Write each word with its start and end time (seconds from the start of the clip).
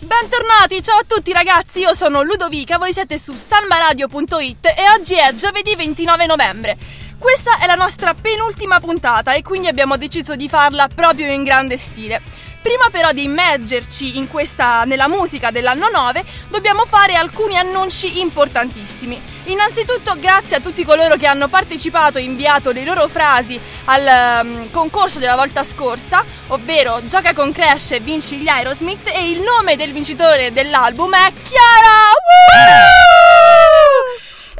Bentornati, 0.00 0.80
ciao 0.80 0.98
a 0.98 1.04
tutti 1.04 1.32
ragazzi, 1.32 1.80
io 1.80 1.92
sono 1.92 2.22
Ludovica, 2.22 2.78
voi 2.78 2.92
siete 2.92 3.18
su 3.18 3.34
salmaradio.it 3.34 4.66
e 4.66 4.90
oggi 4.96 5.16
è 5.16 5.32
giovedì 5.34 5.74
29 5.74 6.26
novembre. 6.26 6.76
Questa 7.18 7.58
è 7.58 7.66
la 7.66 7.74
nostra 7.74 8.14
penultima 8.14 8.78
puntata 8.78 9.34
e 9.34 9.42
quindi 9.42 9.66
abbiamo 9.66 9.96
deciso 9.96 10.36
di 10.36 10.48
farla 10.48 10.86
proprio 10.86 11.32
in 11.32 11.42
grande 11.42 11.76
stile. 11.76 12.22
Prima 12.62 12.88
però 12.90 13.12
di 13.12 13.24
immergerci 13.24 14.16
in 14.16 14.28
questa, 14.28 14.84
nella 14.84 15.08
musica 15.08 15.50
dell'anno 15.50 15.88
9, 15.88 16.24
dobbiamo 16.48 16.84
fare 16.84 17.14
alcuni 17.14 17.56
annunci 17.56 18.20
importantissimi. 18.20 19.20
Innanzitutto 19.44 20.16
grazie 20.18 20.58
a 20.58 20.60
tutti 20.60 20.84
coloro 20.84 21.16
che 21.16 21.26
hanno 21.26 21.48
partecipato 21.48 22.18
e 22.18 22.22
inviato 22.22 22.70
le 22.70 22.84
loro 22.84 23.08
frasi 23.08 23.58
al 23.86 24.42
um, 24.44 24.70
concorso 24.70 25.18
della 25.18 25.36
volta 25.36 25.64
scorsa, 25.64 26.24
ovvero 26.48 27.00
Gioca 27.04 27.32
con 27.32 27.52
Crash 27.52 27.92
e 27.92 28.00
vinci 28.00 28.36
gli 28.36 28.48
Aerosmith 28.48 29.08
e 29.08 29.30
il 29.30 29.40
nome 29.40 29.76
del 29.76 29.92
vincitore 29.92 30.52
dell'album 30.52 31.14
è 31.14 31.32
Chiara! 31.42 32.12
Woo! 32.12 33.07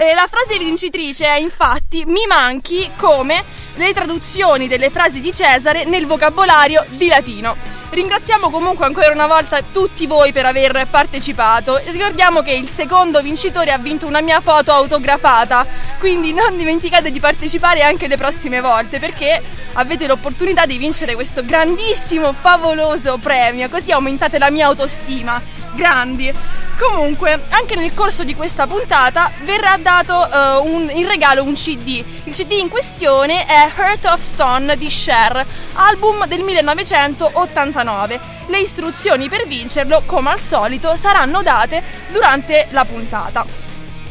E 0.01 0.15
la 0.15 0.29
frase 0.31 0.57
vincitrice 0.63 1.25
è 1.25 1.41
infatti 1.41 2.05
mi 2.07 2.25
manchi 2.29 2.89
come 2.95 3.43
le 3.75 3.93
traduzioni 3.93 4.69
delle 4.69 4.91
frasi 4.91 5.21
di 5.21 5.35
Cesare 5.35 5.83
nel 5.87 6.07
vocabolario 6.07 6.85
di 6.91 7.09
latino. 7.09 7.57
Ringraziamo 7.91 8.49
comunque 8.49 8.87
ancora 8.87 9.11
una 9.11 9.27
volta 9.27 9.61
tutti 9.61 10.07
voi 10.07 10.33
per 10.33 10.47
aver 10.47 10.87
partecipato. 10.89 11.81
Ricordiamo 11.87 12.43
che 12.43 12.53
il 12.53 12.69
secondo 12.69 13.21
vincitore 13.23 13.73
ha 13.73 13.79
vinto 13.79 14.07
una 14.07 14.21
mia 14.21 14.41
foto 14.41 14.71
autografata, 14.71 15.67
quindi 15.99 16.33
non 16.33 16.57
dimenticate 16.57 17.11
di 17.11 17.19
partecipare 17.19 17.83
anche 17.83 18.07
le 18.07 18.17
prossime 18.17 18.61
volte 18.61 19.01
perché 19.01 19.43
avete 19.73 20.07
l'opportunità 20.07 20.65
di 20.65 20.79
vincere 20.79 21.17
questo 21.17 21.45
grandissimo, 21.45 22.33
favoloso 22.41 23.19
premio, 23.19 23.69
così 23.69 23.91
aumentate 23.91 24.39
la 24.39 24.51
mia 24.51 24.67
autostima. 24.67 25.58
Grandi! 25.75 26.33
Comunque, 26.79 27.41
anche 27.49 27.75
nel 27.75 27.93
corso 27.93 28.23
di 28.23 28.37
questa 28.37 28.69
puntata 28.69 29.33
verrà 29.43 29.77
dato 29.79 30.15
uh, 30.15 30.65
un, 30.65 30.89
in 30.93 31.09
regalo 31.09 31.43
un 31.43 31.55
CD. 31.55 32.05
Il 32.25 32.33
CD 32.33 32.53
in 32.53 32.69
questione 32.69 33.47
è 33.47 33.69
Heart 33.77 34.05
of 34.05 34.21
Stone 34.21 34.79
di 34.79 34.87
Cher, 34.87 35.45
album 35.75 36.25
del 36.27 36.43
1989. 36.43 38.21
Le 38.47 38.61
istruzioni 38.61 39.29
per 39.29 39.49
vincerlo, 39.49 40.05
come 40.07 40.31
al 40.31 40.41
solito, 40.41 40.95
saranno 40.95 41.43
date 41.43 41.83
durante 42.11 42.69
la 42.71 42.85
puntata. 42.85 43.67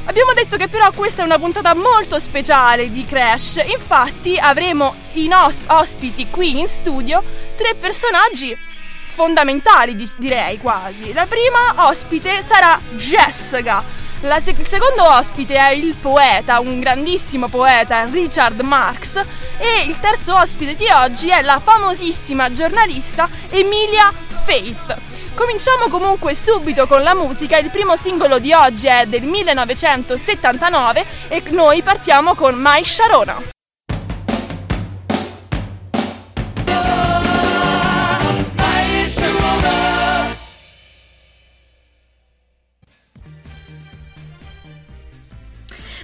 Abbiamo 0.07 0.31
detto 0.33 0.55
che 0.55 0.67
però 0.67 0.91
questa 0.91 1.21
è 1.21 1.25
una 1.25 1.37
puntata 1.37 1.73
molto 1.73 2.19
speciale 2.19 2.91
di 2.91 3.03
Crash, 3.03 3.61
infatti 3.65 4.37
avremo 4.37 4.93
in 5.13 5.33
os- 5.33 5.59
ospiti 5.67 6.27
qui 6.29 6.59
in 6.59 6.67
studio 6.69 7.21
tre 7.57 7.75
personaggi 7.75 8.57
fondamentali, 9.17 9.95
di- 9.95 10.07
direi 10.17 10.59
quasi. 10.59 11.11
La 11.11 11.25
prima 11.25 11.87
ospite 11.87 12.43
sarà 12.47 12.79
Jessica. 12.91 13.83
Se- 14.21 14.51
il 14.55 14.67
secondo 14.67 15.07
ospite 15.07 15.55
è 15.55 15.71
il 15.71 15.95
poeta, 15.95 16.59
un 16.59 16.79
grandissimo 16.79 17.47
poeta, 17.47 18.03
Richard 18.03 18.59
Marx. 18.59 19.19
E 19.57 19.85
il 19.87 19.99
terzo 19.99 20.35
ospite 20.35 20.75
di 20.75 20.87
oggi 20.89 21.29
è 21.29 21.41
la 21.41 21.59
famosissima 21.59 22.51
giornalista 22.51 23.27
Emilia 23.49 24.13
Faith. 24.45 24.95
Cominciamo 25.33 25.87
comunque 25.89 26.35
subito 26.35 26.85
con 26.85 27.01
la 27.01 27.15
musica, 27.15 27.57
il 27.57 27.71
primo 27.71 27.97
singolo 27.97 28.37
di 28.37 28.53
oggi 28.53 28.85
è 28.85 29.07
del 29.07 29.23
1979 29.23 31.05
e 31.29 31.41
noi 31.49 31.81
partiamo 31.81 32.35
con 32.35 32.53
My 32.55 32.83
Sharona. 32.83 33.56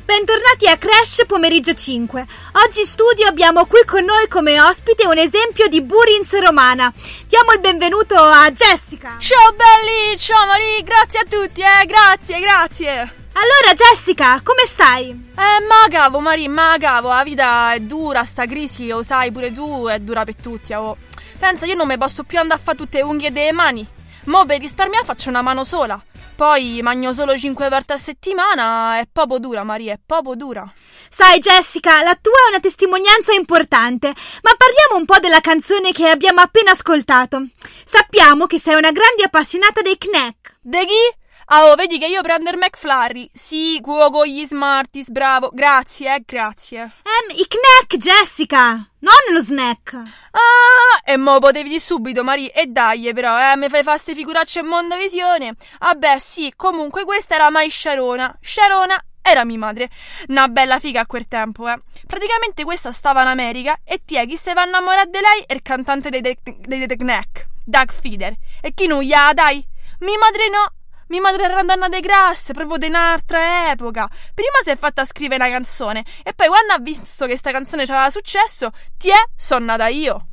Bentornati 0.05 0.67
a 0.67 0.77
Crash 0.77 1.25
Pomeriggio 1.25 1.73
5. 1.73 2.27
Oggi 2.65 2.81
in 2.81 2.85
studio 2.85 3.25
abbiamo 3.25 3.65
qui 3.65 3.83
con 3.85 4.03
noi 4.03 4.27
come 4.27 4.61
ospite 4.61 5.07
un 5.07 5.17
esempio 5.17 5.69
di 5.69 5.81
Burins 5.81 6.37
romana. 6.41 6.91
Diamo 7.29 7.53
il 7.53 7.61
benvenuto 7.61 8.15
a 8.15 8.51
Jessica. 8.51 9.15
Ciao 9.17 9.53
belli, 9.53 10.19
ciao 10.19 10.45
Marie, 10.45 10.83
grazie 10.83 11.21
a 11.21 11.23
tutti, 11.23 11.61
eh, 11.61 11.85
grazie, 11.85 12.39
grazie. 12.41 12.91
Allora 13.31 13.73
Jessica, 13.73 14.41
come 14.43 14.65
stai? 14.65 15.09
Eh, 15.09 15.65
ma 15.67 15.87
cavo 15.89 16.19
Marie, 16.19 16.49
ma 16.49 16.75
cavo, 16.77 17.07
la 17.07 17.23
vita 17.23 17.71
è 17.73 17.79
dura, 17.79 18.25
sta 18.25 18.45
crisi, 18.45 18.87
lo 18.87 19.03
sai 19.03 19.31
pure 19.31 19.53
tu, 19.53 19.87
è 19.87 19.99
dura 19.99 20.25
per 20.25 20.35
tutti, 20.35 20.73
oh. 20.73 20.97
Pensa, 21.39 21.65
io 21.65 21.75
non 21.75 21.87
mi 21.87 21.97
posso 21.97 22.23
più 22.23 22.39
andare 22.39 22.59
a 22.59 22.63
fare 22.63 22.77
tutte 22.77 22.97
le 22.97 23.03
unghie 23.05 23.31
delle 23.31 23.53
mani. 23.53 23.87
Mo 24.25 24.43
per 24.45 24.59
risparmiare 24.59 25.05
faccio 25.05 25.29
una 25.29 25.41
mano 25.41 25.63
sola. 25.63 26.01
Poi 26.35 26.81
mangio 26.81 27.13
solo 27.13 27.38
5 27.38 27.69
volte 27.69 27.94
a 27.94 27.97
settimana, 27.97 28.97
è 28.97 29.07
poco 29.11 29.39
dura 29.39 29.63
Maria, 29.63 29.94
è 29.94 29.99
poco 30.03 30.35
dura. 30.35 30.69
Sai 31.09 31.39
Jessica, 31.39 32.01
la 32.01 32.17
tua 32.19 32.33
è 32.45 32.49
una 32.49 32.59
testimonianza 32.59 33.33
importante, 33.33 34.07
ma 34.07 34.51
parliamo 34.57 34.97
un 34.97 35.05
po' 35.05 35.19
della 35.19 35.39
canzone 35.39 35.91
che 35.91 36.09
abbiamo 36.09 36.41
appena 36.41 36.71
ascoltato. 36.71 37.44
Sappiamo 37.85 38.47
che 38.47 38.59
sei 38.59 38.75
una 38.75 38.91
grande 38.91 39.23
appassionata 39.23 39.81
dei 39.81 39.97
Knack. 39.97 40.57
De 40.61 40.85
chi? 40.85 41.22
Ah, 41.47 41.65
oh, 41.65 41.75
vedi 41.75 41.99
che 41.99 42.07
io 42.07 42.21
prendo 42.21 42.49
il 42.49 42.57
McFlurry. 42.57 43.29
Sì, 43.33 43.79
cuoco 43.81 44.25
gli 44.25 44.45
Smarties, 44.45 45.09
bravo. 45.09 45.49
Grazie, 45.53 46.15
eh, 46.15 46.23
grazie. 46.25 46.79
Ehm, 46.81 47.35
i 47.35 47.45
Knack, 47.47 47.97
Jessica, 47.97 48.69
non 48.99 49.13
lo 49.31 49.41
snack. 49.41 49.93
Ah, 49.93 51.01
e 51.03 51.17
mo 51.17 51.39
potevi 51.39 51.69
di 51.69 51.79
subito, 51.79 52.23
Marie. 52.23 52.51
E 52.51 52.67
dai, 52.67 53.11
però, 53.13 53.37
eh, 53.37 53.57
mi 53.57 53.69
fai 53.69 53.83
fare 53.83 53.97
ste 53.99 54.15
figuracce 54.15 54.59
in 54.59 54.67
mondovisione. 54.67 55.55
Vabbè, 55.79 56.19
sì, 56.19 56.53
comunque 56.55 57.03
questa 57.03 57.35
era 57.35 57.49
mai 57.49 57.69
Sharona. 57.69 58.37
Sharona 58.41 59.03
era 59.21 59.43
mia 59.45 59.57
madre. 59.57 59.89
Una 60.27 60.47
bella 60.47 60.79
figa 60.79 61.01
a 61.01 61.05
quel 61.05 61.27
tempo, 61.27 61.67
eh. 61.67 61.79
Praticamente 62.05 62.63
questa 62.63 62.91
stava 62.91 63.21
in 63.21 63.27
America 63.27 63.79
e 63.83 64.01
ti 64.05 64.15
è 64.15 64.25
chi 64.25 64.37
se 64.37 64.53
va 64.53 64.65
innamorare 64.65 65.09
di 65.09 65.19
lei 65.19 65.43
è 65.45 65.53
il 65.53 65.61
cantante 65.61 66.09
dei 66.09 66.21
The 66.21 66.95
Knack, 66.95 67.47
Doug 67.65 67.91
Feeder. 67.91 68.33
E 68.61 68.73
chi 68.73 68.87
non 68.87 69.01
gli 69.01 69.13
ha, 69.13 69.33
dai? 69.33 69.65
Mia 69.99 70.17
madre 70.17 70.49
no. 70.49 70.73
Mia 71.13 71.22
madre 71.22 71.44
era 71.44 71.53
una 71.53 71.75
donna 71.75 71.90
de 71.90 72.00
grasse, 72.00 72.53
proprio 72.53 72.79
di 72.79 72.88
un'altra 72.88 73.69
epoca. 73.69 74.09
Prima 74.34 74.57
si 74.63 74.72
è 74.72 74.75
fatta 74.75 75.06
scrivere 75.06 75.44
una 75.44 75.53
canzone 75.53 76.03
e 76.24 76.34
poi 76.34 76.47
quando 76.47 76.74
ha 76.74 76.79
visto 76.79 77.28
che 77.28 77.38
sta 77.38 77.51
canzone 77.51 77.84
aveva 77.84 78.09
successo, 78.09 78.72
ti 78.97 79.09
è, 79.09 79.24
sono 79.35 79.66
nata 79.66 79.85
io. 79.90 80.29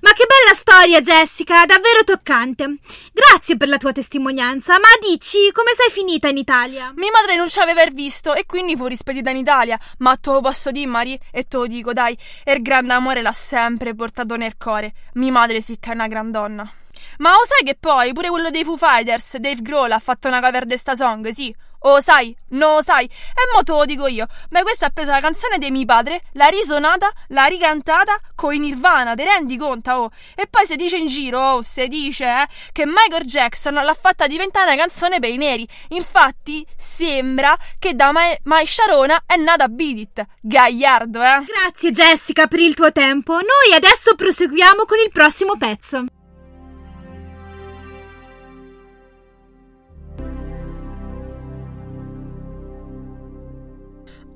Ma 0.00 0.12
che 0.14 0.24
bella 0.26 0.54
storia, 0.54 1.02
Jessica, 1.02 1.66
davvero 1.66 2.02
toccante. 2.02 2.78
Grazie 3.12 3.58
per 3.58 3.68
la 3.68 3.76
tua 3.76 3.92
testimonianza, 3.92 4.78
ma 4.78 4.88
dici 5.06 5.52
come 5.52 5.72
sei 5.74 5.90
finita 5.90 6.28
in 6.28 6.38
Italia? 6.38 6.94
Mia 6.96 7.10
madre 7.12 7.36
non 7.36 7.50
ci 7.50 7.58
aveva 7.58 7.84
visto 7.84 8.32
e 8.32 8.46
quindi 8.46 8.76
fu 8.76 8.86
rispedita 8.86 9.28
in 9.28 9.36
Italia, 9.36 9.78
ma 9.98 10.16
te 10.16 10.30
lo 10.30 10.40
posso 10.40 10.70
dire, 10.70 10.86
Marie, 10.86 11.18
e 11.30 11.46
te 11.46 11.58
lo 11.58 11.66
dico, 11.66 11.92
dai, 11.92 12.16
il 12.44 12.62
grande 12.62 12.94
amore 12.94 13.20
l'ha 13.20 13.30
sempre 13.32 13.94
portato 13.94 14.36
nel 14.36 14.56
cuore. 14.56 14.94
Mia 15.16 15.32
madre 15.32 15.60
sì 15.60 15.78
che 15.78 15.90
è 15.90 15.94
una 15.94 16.06
gran 16.06 16.30
donna. 16.30 16.72
Ma 17.18 17.30
lo 17.30 17.44
sai 17.46 17.64
che 17.64 17.76
poi 17.78 18.12
pure 18.12 18.28
quello 18.28 18.50
dei 18.50 18.64
Foo 18.64 18.76
Fighters, 18.76 19.36
Dave 19.36 19.62
Grohl, 19.62 19.92
ha 19.92 19.98
fatto 19.98 20.28
una 20.28 20.40
cover 20.40 20.64
di 20.66 20.76
sta 20.76 20.94
song, 20.94 21.28
sì? 21.28 21.54
O 21.82 22.00
sai? 22.00 22.36
Lo 22.50 22.82
sai? 22.84 23.06
E 23.06 23.54
mo 23.54 23.62
te 23.62 23.72
lo 23.72 23.84
dico 23.86 24.06
io. 24.06 24.26
Beh, 24.50 24.62
questa 24.62 24.86
ha 24.86 24.90
preso 24.90 25.12
la 25.12 25.20
canzone 25.20 25.56
di 25.56 25.70
mio 25.70 25.86
padre, 25.86 26.22
l'ha 26.32 26.48
risonata, 26.48 27.10
l'ha 27.28 27.44
ricantata 27.46 28.20
con 28.34 28.52
i 28.52 28.58
Nirvana, 28.58 29.14
te 29.14 29.24
rendi 29.24 29.56
conto? 29.56 29.90
Oh? 29.90 30.10
E 30.34 30.46
poi 30.46 30.66
si 30.66 30.76
dice 30.76 30.98
in 30.98 31.06
giro, 31.06 31.40
oh, 31.40 31.62
si 31.62 31.88
dice, 31.88 32.24
eh, 32.24 32.48
che 32.72 32.84
Michael 32.84 33.24
Jackson 33.24 33.74
l'ha 33.74 33.96
fatta 33.98 34.26
diventare 34.26 34.66
una 34.66 34.76
canzone 34.76 35.20
per 35.20 35.30
i 35.30 35.38
neri. 35.38 35.66
Infatti, 35.88 36.66
sembra 36.76 37.56
che 37.78 37.94
da 37.94 38.12
Mai, 38.12 38.36
Mai 38.44 38.66
Sharona 38.66 39.22
è 39.24 39.36
nata 39.36 39.68
Beat. 39.68 40.22
Gagliardo, 40.42 41.22
eh? 41.22 41.44
Grazie 41.46 41.92
Jessica 41.92 42.46
per 42.46 42.60
il 42.60 42.74
tuo 42.74 42.92
tempo. 42.92 43.32
Noi 43.32 43.74
adesso 43.74 44.14
proseguiamo 44.14 44.84
con 44.84 44.98
il 44.98 45.10
prossimo 45.10 45.56
pezzo. 45.56 46.04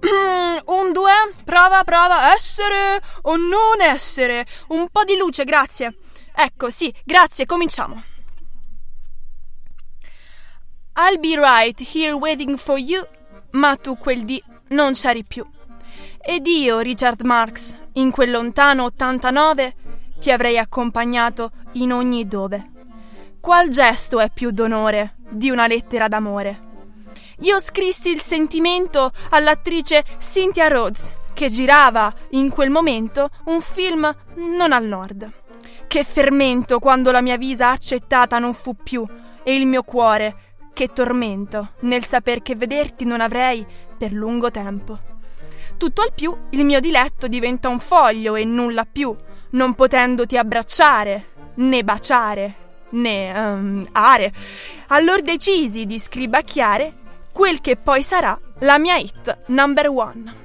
un 0.66 0.92
due, 0.92 1.12
prova, 1.44 1.82
prova, 1.84 2.32
essere 2.32 3.00
o 3.22 3.36
non 3.36 3.80
essere. 3.80 4.46
Un 4.68 4.88
po' 4.90 5.04
di 5.04 5.16
luce, 5.16 5.44
grazie. 5.44 5.96
Ecco, 6.34 6.70
sì, 6.70 6.94
grazie, 7.04 7.46
cominciamo. 7.46 8.02
I'll 10.96 11.18
be 11.18 11.36
right 11.36 11.80
here 11.94 12.12
waiting 12.12 12.56
for 12.56 12.78
you, 12.78 13.04
ma 13.52 13.76
tu 13.76 13.96
quel 13.96 14.24
dì 14.24 14.42
non 14.68 14.92
c'eri 14.92 15.24
più. 15.24 15.44
Ed 16.20 16.46
io, 16.46 16.78
Richard 16.80 17.20
Marx, 17.22 17.76
in 17.94 18.10
quel 18.10 18.30
lontano 18.30 18.84
89, 18.84 19.74
ti 20.18 20.30
avrei 20.30 20.58
accompagnato 20.58 21.50
in 21.72 21.92
ogni 21.92 22.26
dove. 22.26 22.70
Qual 23.40 23.68
gesto 23.68 24.20
è 24.20 24.30
più 24.30 24.50
d'onore 24.50 25.16
di 25.28 25.50
una 25.50 25.66
lettera 25.66 26.08
d'amore? 26.08 26.63
Io 27.44 27.60
scrissi 27.60 28.10
il 28.10 28.22
sentimento 28.22 29.10
all'attrice 29.28 30.02
Cynthia 30.18 30.66
Rhodes, 30.68 31.14
che 31.34 31.50
girava 31.50 32.10
in 32.30 32.48
quel 32.48 32.70
momento 32.70 33.28
un 33.44 33.60
film 33.60 34.10
non 34.36 34.72
al 34.72 34.86
nord. 34.86 35.30
Che 35.86 36.04
fermento 36.04 36.78
quando 36.78 37.10
la 37.10 37.20
mia 37.20 37.36
visa 37.36 37.68
accettata 37.68 38.38
non 38.38 38.54
fu 38.54 38.74
più, 38.82 39.06
e 39.42 39.54
il 39.54 39.66
mio 39.66 39.82
cuore, 39.82 40.36
che 40.72 40.88
tormento, 40.88 41.72
nel 41.80 42.06
saper 42.06 42.40
che 42.40 42.56
vederti 42.56 43.04
non 43.04 43.20
avrei 43.20 43.64
per 43.98 44.10
lungo 44.10 44.50
tempo. 44.50 44.98
Tutto 45.76 46.00
al 46.00 46.14
più 46.14 46.34
il 46.50 46.64
mio 46.64 46.80
diletto 46.80 47.28
diventa 47.28 47.68
un 47.68 47.78
foglio 47.78 48.36
e 48.36 48.46
nulla 48.46 48.86
più, 48.90 49.14
non 49.50 49.74
potendoti 49.74 50.38
abbracciare, 50.38 51.26
né 51.56 51.84
baciare, 51.84 52.54
né 52.90 53.38
um, 53.38 53.86
are. 53.92 54.32
Allor 54.86 55.20
decisi 55.20 55.84
di 55.84 55.98
scribacchiare 55.98 57.02
quel 57.34 57.60
che 57.60 57.76
poi 57.76 58.04
sarà 58.04 58.38
la 58.60 58.78
mia 58.78 58.94
hit 58.94 59.38
number 59.46 59.88
one. 59.88 60.42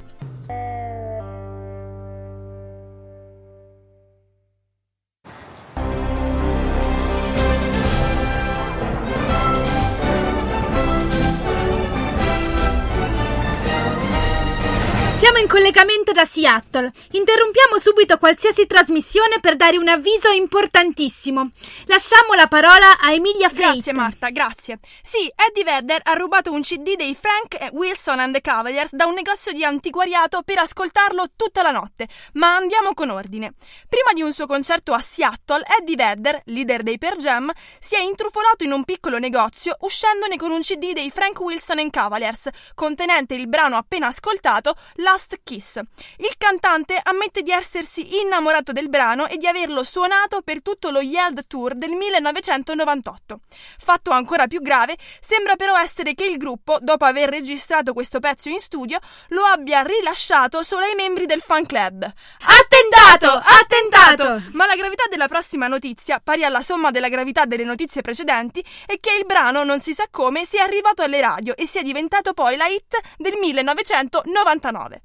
Siamo 15.18 15.38
in 15.38 15.47
collegamento 15.47 15.99
da 16.11 16.25
Seattle. 16.25 16.91
Interrompiamo 17.11 17.77
subito 17.77 18.17
qualsiasi 18.17 18.67
trasmissione 18.67 19.39
per 19.39 19.56
dare 19.56 19.77
un 19.77 19.88
avviso 19.88 20.29
importantissimo. 20.29 21.51
Lasciamo 21.85 22.33
la 22.33 22.47
parola 22.47 23.00
a 23.00 23.11
Emilia 23.11 23.50
Freight. 23.50 23.73
Grazie 23.73 23.94
Marta, 23.94 24.29
grazie. 24.29 24.79
Sì, 25.01 25.31
Eddie 25.35 25.63
Vedder 25.63 26.01
ha 26.03 26.13
rubato 26.13 26.51
un 26.51 26.61
CD 26.61 26.95
dei 26.95 27.17
Frank 27.19 27.73
Wilson 27.73 28.19
and 28.19 28.33
the 28.33 28.41
Cavaliers 28.41 28.94
da 28.94 29.06
un 29.06 29.13
negozio 29.13 29.51
di 29.51 29.63
antiquariato 29.63 30.41
per 30.44 30.59
ascoltarlo 30.59 31.31
tutta 31.35 31.61
la 31.61 31.71
notte. 31.71 32.07
Ma 32.33 32.55
andiamo 32.55 32.94
con 32.94 33.09
ordine. 33.09 33.53
Prima 33.88 34.13
di 34.13 34.21
un 34.21 34.33
suo 34.33 34.45
concerto 34.45 34.94
a 34.94 35.00
Seattle, 35.00 35.63
Eddie 35.79 35.95
Vedder, 35.95 36.41
leader 36.45 36.83
dei 36.83 36.97
Per 36.97 37.17
Jam, 37.17 37.51
si 37.79 37.95
è 37.95 38.00
intrufolato 38.00 38.63
in 38.63 38.71
un 38.71 38.83
piccolo 38.83 39.17
negozio 39.17 39.75
uscendone 39.81 40.38
con 40.38 40.51
un 40.51 40.62
CD 40.62 40.94
dei 40.94 41.12
Frank 41.12 41.39
Wilson 41.39 41.79
and 41.79 41.91
Cavaliers, 41.91 42.50
contenente 42.75 43.35
il 43.35 43.47
brano 43.47 43.77
appena 43.77 44.07
ascoltato, 44.07 44.75
Last 44.95 45.39
Kiss. 45.44 45.79
Il 46.18 46.36
cantante 46.38 47.00
ammette 47.01 47.42
di 47.42 47.51
essersi 47.51 48.19
innamorato 48.22 48.72
del 48.72 48.90
brano 48.90 49.28
e 49.28 49.38
di 49.38 49.48
averlo 49.48 49.84
suonato 49.84 50.42
per 50.42 50.62
tutto 50.62 50.90
lo 50.90 51.01
Yeld 51.01 51.48
Tour 51.48 51.75
del 51.75 51.92
1998. 51.92 53.40
Fatto 53.78 54.12
ancora 54.12 54.48
più 54.48 54.62
grave, 54.62 54.98
sembra 55.19 55.56
però 55.56 55.78
essere 55.78 56.13
che 56.13 56.25
il 56.25 56.38
gruppo, 56.38 56.78
dopo 56.81 57.06
aver 57.06 57.30
registrato 57.30 57.94
questo 57.94 58.19
pezzo 58.19 58.50
in 58.50 58.60
studio, 58.60 59.00
lo 59.30 59.44
abbia 59.44 59.81
rilasciato 59.81 60.63
solo 60.63 60.86
ai 60.86 60.96
membri 60.96 61.25
del 61.25 61.42
fan 61.42 61.66
club. 61.66 62.04
Attentato! 62.42 63.42
Attentato! 63.44 64.42
Ma 64.51 64.66
la 64.66 64.75
gravità 64.75 65.04
della 65.10 65.28
prossima 65.28 65.68
notizia, 65.68 66.19
pari 66.19 66.44
alla 66.44 66.62
somma 66.62 66.92
della 66.92 67.10
gravità 67.10 67.46
delle 67.46 67.63
notizie 67.63 68.01
precedenti, 68.01 68.63
è 68.86 69.00
che 69.00 69.16
il 69.18 69.25
brano, 69.25 69.63
non 69.63 69.80
si 69.80 69.94
sa 69.94 70.06
come, 70.10 70.46
sia 70.46 70.63
arrivato 70.63 71.01
alle 71.01 71.22
radio 71.22 71.56
e 71.56 71.66
sia 71.66 71.81
diventato 71.81 72.34
poi 72.34 72.56
la 72.56 72.68
hit 72.68 72.98
del 73.18 73.36
1999. 73.40 75.01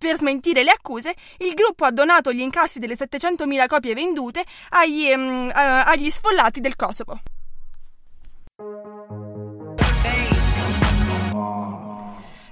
Per 0.00 0.16
smentire 0.16 0.64
le 0.64 0.70
accuse, 0.70 1.14
il 1.40 1.52
gruppo 1.52 1.84
ha 1.84 1.90
donato 1.90 2.32
gli 2.32 2.40
incassi 2.40 2.78
delle 2.78 2.94
700.000 2.94 3.66
copie 3.66 3.92
vendute 3.92 4.42
agli, 4.70 5.12
um, 5.12 5.50
agli 5.52 6.08
sfollati 6.08 6.62
del 6.62 6.74
Kosovo. 6.74 7.20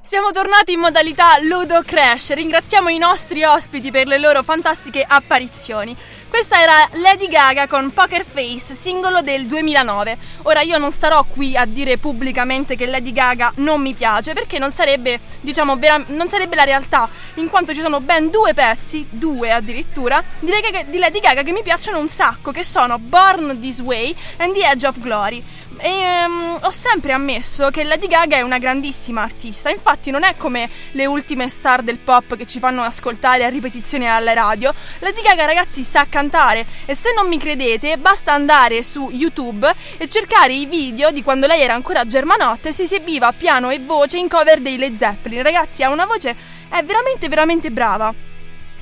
Siamo 0.09 0.31
tornati 0.31 0.73
in 0.73 0.79
modalità 0.79 1.39
Ludo 1.43 1.83
Crash. 1.85 2.33
Ringraziamo 2.33 2.89
i 2.89 2.97
nostri 2.97 3.45
ospiti 3.45 3.91
per 3.91 4.07
le 4.07 4.19
loro 4.19 4.43
fantastiche 4.43 5.05
apparizioni. 5.07 5.95
Questa 6.31 6.63
era 6.63 6.89
Lady 6.93 7.29
Gaga 7.29 7.67
con 7.67 7.91
Poker 7.93 8.25
Face, 8.25 8.75
singolo 8.75 9.21
del 9.21 9.45
2009. 9.45 10.17
Ora 10.45 10.63
io 10.63 10.79
non 10.79 10.93
starò 10.93 11.25
qui 11.25 11.57
a 11.59 11.67
dire 11.67 11.99
pubblicamente 11.99 12.75
che 12.75 12.87
Lady 12.87 13.13
Gaga 13.13 13.53
non 13.57 13.83
mi 13.83 13.93
piace 13.93 14.33
perché 14.33 14.59
non 14.59 14.73
sarebbe, 14.73 15.21
diciamo, 15.43 15.77
vera- 15.77 16.03
non 16.07 16.31
sarebbe 16.31 16.57
la 16.57 16.65
realtà, 16.65 17.07
in 17.35 17.51
quanto 17.51 17.75
ci 17.75 17.81
sono 17.83 18.01
ben 18.01 18.31
due 18.31 18.55
pezzi, 18.55 19.07
due 19.11 19.53
addirittura, 19.53 20.25
di 20.39 20.51
Lady, 20.99 21.21
Gaga, 21.21 21.43
che 21.43 21.53
mi 21.53 21.63
piacciono 21.63 21.99
un 21.99 22.09
sacco, 22.09 22.51
che 22.51 22.65
sono 22.65 22.99
Born 22.99 23.59
This 23.61 23.81
Way 23.81 24.15
and 24.39 24.55
The 24.55 24.71
Edge 24.71 24.87
of 24.87 25.01
Glory. 25.01 25.45
E 25.81 26.25
um, 26.27 26.59
ho 26.61 26.71
sempre 26.71 27.13
ammesso 27.13 27.71
che 27.71 27.85
Lady 27.85 28.09
Gaga 28.09 28.37
è 28.37 28.41
una 28.41 28.59
grandissima 28.59 29.23
artista, 29.23 29.71
infatti 29.71 30.11
non 30.11 30.25
è 30.25 30.35
come 30.37 30.69
le 30.93 31.07
ultime 31.07 31.49
star 31.49 31.83
del 31.83 31.99
pop 31.99 32.37
che 32.37 32.47
ci 32.47 32.59
fanno 32.59 32.83
ascoltare 32.83 33.45
a 33.45 33.49
ripetizioni 33.49 34.09
alla 34.09 34.33
radio. 34.33 34.75
Lady 34.99 35.23
Gaga 35.23 35.45
ragazzi 35.45 35.85
sa 35.85 36.07
cantare 36.09 36.67
e 36.85 36.97
se 36.97 37.13
non 37.15 37.29
mi 37.29 37.39
credete 37.39 37.97
basta 37.97 38.33
andare 38.33 38.83
su 38.83 39.09
YouTube 39.13 39.73
e 39.97 40.09
cercare 40.09 40.53
i 40.53 40.67
video 40.67 41.13
di 41.13 41.23
quando 41.23 41.47
lei 41.47 41.61
era 41.61 41.75
ancora 41.75 42.05
germanotte 42.05 42.71
e 42.71 42.73
si 42.73 42.83
esibiva 42.83 43.33
piano 43.33 43.71
e 43.71 43.79
voce 43.79 44.19
in 44.19 44.29
cover 44.29 44.61
dei 44.61 44.79
Led 44.79 44.97
Zeppelin. 44.97 45.43
Ragazzi 45.43 45.85
ha 45.85 45.91
una 45.91 46.07
voce, 46.07 46.35
è 46.69 46.83
veramente 46.83 47.29
veramente 47.29 47.71
brava. 47.71 48.38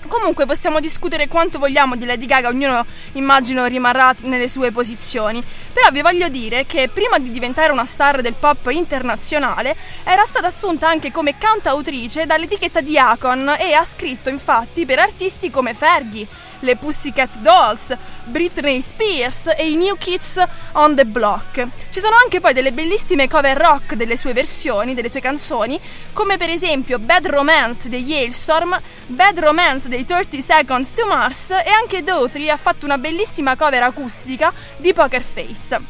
Comunque 0.08 0.46
possiamo 0.46 0.80
discutere 0.80 1.28
quanto 1.28 1.58
vogliamo 1.58 1.96
di 1.96 2.04
Lady 2.04 2.26
Gaga, 2.26 2.48
ognuno 2.48 2.84
immagino 3.12 3.66
rimarrà 3.66 4.14
nelle 4.22 4.48
sue 4.48 4.70
posizioni. 4.70 5.42
Però 5.72 5.88
vi 5.90 6.00
voglio 6.00 6.28
dire 6.28 6.64
che 6.66 6.88
prima 6.92 7.18
di 7.18 7.30
diventare 7.30 7.72
una 7.72 7.84
star 7.84 8.22
del 8.22 8.34
pop 8.34 8.68
internazionale 8.70 9.76
era 10.04 10.24
stata 10.24 10.48
assunta 10.48 10.88
anche 10.88 11.12
come 11.12 11.36
cantautrice 11.38 12.26
dall'etichetta 12.26 12.80
di 12.80 12.98
Akon 12.98 13.56
e 13.58 13.72
ha 13.72 13.84
scritto 13.84 14.28
infatti 14.28 14.86
per 14.86 14.98
artisti 14.98 15.50
come 15.50 15.74
Fergie, 15.74 16.26
le 16.60 16.76
Pussycat 16.76 17.38
Dolls, 17.38 17.94
Britney 18.24 18.80
Spears 18.80 19.52
e 19.56 19.70
i 19.70 19.76
New 19.76 19.96
Kids 19.96 20.42
on 20.72 20.94
the 20.94 21.04
Block. 21.04 21.66
Ci 21.90 22.00
sono 22.00 22.16
anche 22.22 22.40
poi 22.40 22.54
delle 22.54 22.72
bellissime 22.72 23.28
cover 23.28 23.56
rock 23.56 23.94
delle 23.94 24.16
sue 24.16 24.32
versioni, 24.32 24.94
delle 24.94 25.10
sue 25.10 25.20
canzoni, 25.20 25.78
come 26.12 26.36
per 26.36 26.48
esempio 26.50 26.98
Bad 26.98 27.26
Romance 27.26 27.88
degli 27.88 28.12
Hailstorm, 28.12 28.80
Bad 29.06 29.38
Romance 29.38 29.88
dei 29.88 29.95
30 30.04 30.40
Seconds 30.40 30.92
to 30.92 31.06
Mars 31.06 31.50
e 31.50 31.70
anche 31.70 32.02
Daughtry 32.02 32.50
ha 32.50 32.56
fatto 32.56 32.84
una 32.84 32.98
bellissima 32.98 33.56
cover 33.56 33.82
acustica 33.82 34.52
di 34.76 34.92
Poker 34.92 35.22
Face. 35.22 35.80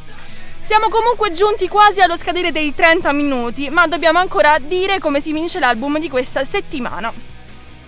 Siamo 0.61 0.89
comunque 0.89 1.31
giunti 1.31 1.69
quasi 1.69 2.01
allo 2.01 2.19
scadere 2.19 2.53
dei 2.53 2.75
30 2.75 3.13
minuti, 3.13 3.71
ma 3.71 3.87
dobbiamo 3.87 4.19
ancora 4.19 4.59
dire 4.59 4.99
come 4.99 5.21
si 5.21 5.33
vince 5.33 5.59
l'album 5.59 5.99
di 5.99 6.09
questa 6.09 6.45
settimana. 6.45 7.13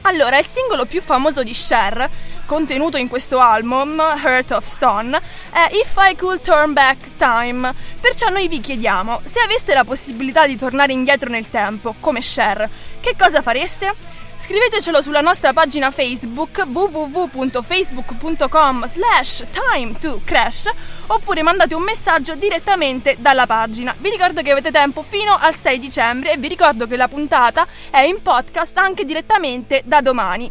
Allora, 0.02 0.38
il 0.38 0.46
singolo 0.46 0.86
più 0.86 1.02
famoso 1.02 1.42
di 1.42 1.52
Cher, 1.52 2.08
contenuto 2.46 2.96
in 2.96 3.08
questo 3.08 3.40
album, 3.40 4.00
Heart 4.00 4.52
of 4.52 4.64
Stone, 4.64 5.20
è 5.50 5.68
If 5.72 5.96
I 5.98 6.16
Could 6.16 6.40
Turn 6.40 6.72
Back 6.72 7.16
Time. 7.18 7.74
Perciò 8.00 8.28
noi 8.28 8.48
vi 8.48 8.60
chiediamo, 8.60 9.20
se 9.24 9.40
aveste 9.40 9.74
la 9.74 9.84
possibilità 9.84 10.46
di 10.46 10.56
tornare 10.56 10.92
indietro 10.92 11.28
nel 11.28 11.50
tempo, 11.50 11.96
come 12.00 12.20
Cher, 12.20 12.70
che 13.00 13.16
cosa 13.18 13.42
fareste? 13.42 13.92
Scrivetecelo 14.40 15.02
sulla 15.02 15.20
nostra 15.20 15.52
pagina 15.52 15.90
Facebook 15.90 16.62
www.facebook.com 16.64 18.86
slash 18.86 19.44
time 19.50 19.98
to 19.98 20.20
crash 20.24 20.70
oppure 21.08 21.42
mandate 21.42 21.74
un 21.74 21.82
messaggio 21.82 22.36
direttamente 22.36 23.16
dalla 23.18 23.46
pagina. 23.46 23.92
Vi 23.98 24.10
ricordo 24.10 24.40
che 24.42 24.52
avete 24.52 24.70
tempo 24.70 25.02
fino 25.02 25.36
al 25.36 25.56
6 25.56 25.80
dicembre 25.80 26.30
e 26.32 26.36
vi 26.36 26.46
ricordo 26.46 26.86
che 26.86 26.96
la 26.96 27.08
puntata 27.08 27.66
è 27.90 28.02
in 28.02 28.22
podcast 28.22 28.78
anche 28.78 29.04
direttamente 29.04 29.82
da 29.84 30.00
domani. 30.00 30.48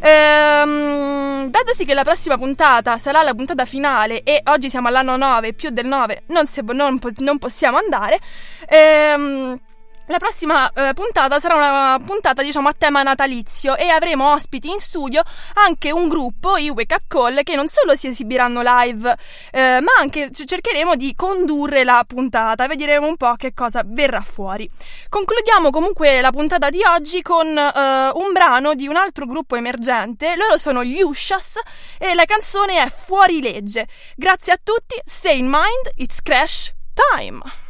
Ehm, 0.00 1.48
datosi 1.48 1.84
che 1.84 1.94
la 1.94 2.04
prossima 2.04 2.36
puntata 2.36 2.98
sarà 2.98 3.22
la 3.22 3.34
puntata 3.34 3.64
finale 3.64 4.22
e 4.22 4.42
oggi 4.44 4.70
siamo 4.70 4.86
all'anno 4.88 5.16
9, 5.16 5.54
più 5.54 5.70
del 5.70 5.86
9 5.86 6.24
non, 6.26 6.46
se, 6.46 6.62
non, 6.62 6.98
non 7.18 7.38
possiamo 7.38 7.78
andare, 7.78 8.20
ehm, 8.68 9.56
la 10.06 10.18
prossima 10.18 10.70
eh, 10.70 10.92
puntata 10.92 11.40
sarà 11.40 11.54
una 11.54 12.04
puntata, 12.04 12.42
diciamo, 12.42 12.68
a 12.68 12.74
tema 12.76 13.02
natalizio 13.02 13.76
e 13.76 13.88
avremo 13.88 14.32
ospiti 14.32 14.68
in 14.68 14.78
studio 14.78 15.22
anche 15.54 15.90
un 15.90 16.08
gruppo, 16.08 16.56
i 16.56 16.68
Wake 16.68 16.94
Up 16.94 17.02
Call, 17.08 17.42
che 17.42 17.54
non 17.54 17.68
solo 17.68 17.96
si 17.96 18.08
esibiranno 18.08 18.60
live, 18.62 19.16
eh, 19.50 19.80
ma 19.80 19.92
anche 19.98 20.30
cercheremo 20.30 20.94
di 20.94 21.14
condurre 21.14 21.84
la 21.84 22.04
puntata, 22.06 22.66
vedremo 22.66 23.06
un 23.06 23.16
po' 23.16 23.34
che 23.36 23.54
cosa 23.54 23.82
verrà 23.84 24.20
fuori. 24.20 24.68
Concludiamo 25.08 25.70
comunque 25.70 26.20
la 26.20 26.30
puntata 26.30 26.70
di 26.70 26.82
oggi 26.84 27.22
con 27.22 27.46
eh, 27.46 28.10
un 28.14 28.32
brano 28.32 28.74
di 28.74 28.86
un 28.86 28.96
altro 28.96 29.26
gruppo 29.26 29.56
emergente, 29.56 30.36
loro 30.36 30.58
sono 30.58 30.84
gli 30.84 31.00
Ushas 31.00 31.60
e 31.98 32.14
la 32.14 32.24
canzone 32.24 32.82
è 32.82 32.90
Fuori 32.90 33.40
legge. 33.40 33.86
Grazie 34.16 34.52
a 34.52 34.58
tutti, 34.62 35.00
stay 35.04 35.38
in 35.38 35.46
mind, 35.46 35.92
it's 35.96 36.20
crash 36.20 36.72
time! 36.92 37.62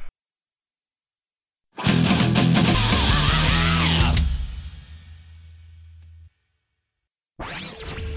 you 7.40 8.13